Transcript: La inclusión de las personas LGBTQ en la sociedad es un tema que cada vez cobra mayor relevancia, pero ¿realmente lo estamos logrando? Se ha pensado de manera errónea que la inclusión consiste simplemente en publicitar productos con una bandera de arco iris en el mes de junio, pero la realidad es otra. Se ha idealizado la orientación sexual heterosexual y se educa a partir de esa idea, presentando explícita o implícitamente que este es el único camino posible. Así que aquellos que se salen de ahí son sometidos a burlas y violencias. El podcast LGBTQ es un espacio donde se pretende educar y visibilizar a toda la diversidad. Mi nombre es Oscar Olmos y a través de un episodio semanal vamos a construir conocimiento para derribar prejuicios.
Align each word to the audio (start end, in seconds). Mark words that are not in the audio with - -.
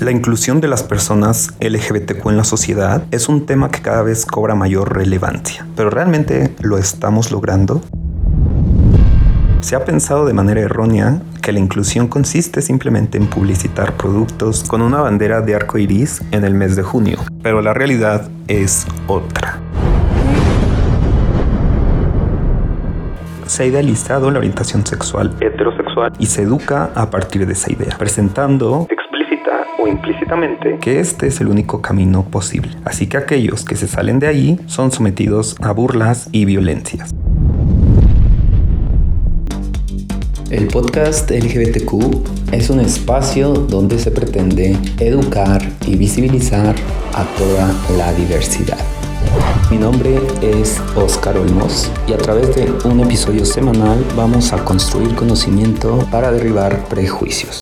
La 0.00 0.10
inclusión 0.10 0.62
de 0.62 0.68
las 0.68 0.82
personas 0.82 1.54
LGBTQ 1.60 2.26
en 2.30 2.38
la 2.38 2.44
sociedad 2.44 3.04
es 3.10 3.28
un 3.28 3.44
tema 3.44 3.70
que 3.70 3.82
cada 3.82 4.02
vez 4.02 4.24
cobra 4.24 4.54
mayor 4.54 4.96
relevancia, 4.96 5.66
pero 5.76 5.90
¿realmente 5.90 6.54
lo 6.62 6.78
estamos 6.78 7.30
logrando? 7.30 7.82
Se 9.60 9.76
ha 9.76 9.84
pensado 9.84 10.24
de 10.24 10.32
manera 10.32 10.62
errónea 10.62 11.20
que 11.42 11.52
la 11.52 11.58
inclusión 11.58 12.08
consiste 12.08 12.62
simplemente 12.62 13.18
en 13.18 13.26
publicitar 13.26 13.94
productos 13.98 14.64
con 14.64 14.80
una 14.80 15.02
bandera 15.02 15.42
de 15.42 15.54
arco 15.54 15.76
iris 15.76 16.22
en 16.30 16.44
el 16.44 16.54
mes 16.54 16.76
de 16.76 16.82
junio, 16.82 17.18
pero 17.42 17.60
la 17.60 17.74
realidad 17.74 18.30
es 18.48 18.86
otra. 19.06 19.59
Se 23.50 23.64
ha 23.64 23.66
idealizado 23.66 24.30
la 24.30 24.38
orientación 24.38 24.86
sexual 24.86 25.34
heterosexual 25.40 26.12
y 26.20 26.26
se 26.26 26.42
educa 26.42 26.92
a 26.94 27.10
partir 27.10 27.48
de 27.48 27.54
esa 27.54 27.72
idea, 27.72 27.98
presentando 27.98 28.86
explícita 28.88 29.66
o 29.76 29.88
implícitamente 29.88 30.78
que 30.80 31.00
este 31.00 31.26
es 31.26 31.40
el 31.40 31.48
único 31.48 31.82
camino 31.82 32.22
posible. 32.22 32.70
Así 32.84 33.08
que 33.08 33.16
aquellos 33.16 33.64
que 33.64 33.74
se 33.74 33.88
salen 33.88 34.20
de 34.20 34.28
ahí 34.28 34.60
son 34.66 34.92
sometidos 34.92 35.56
a 35.62 35.72
burlas 35.72 36.28
y 36.30 36.44
violencias. 36.44 37.12
El 40.52 40.68
podcast 40.68 41.28
LGBTQ 41.32 42.52
es 42.52 42.70
un 42.70 42.78
espacio 42.78 43.48
donde 43.52 43.98
se 43.98 44.12
pretende 44.12 44.76
educar 45.00 45.60
y 45.88 45.96
visibilizar 45.96 46.76
a 47.14 47.24
toda 47.36 47.74
la 47.98 48.12
diversidad. 48.12 48.78
Mi 49.70 49.78
nombre 49.78 50.18
es 50.42 50.80
Oscar 50.96 51.38
Olmos 51.38 51.88
y 52.08 52.12
a 52.12 52.18
través 52.18 52.56
de 52.56 52.72
un 52.88 52.98
episodio 52.98 53.46
semanal 53.46 54.04
vamos 54.16 54.52
a 54.52 54.64
construir 54.64 55.14
conocimiento 55.14 56.04
para 56.10 56.32
derribar 56.32 56.88
prejuicios. 56.88 57.58